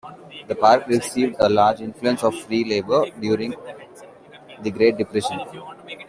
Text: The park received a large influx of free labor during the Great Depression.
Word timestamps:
The 0.47 0.55
park 0.55 0.87
received 0.87 1.35
a 1.37 1.47
large 1.47 1.79
influx 1.81 2.23
of 2.23 2.33
free 2.33 2.63
labor 2.65 3.05
during 3.19 3.51
the 4.63 4.71
Great 4.71 4.97
Depression. 4.97 5.37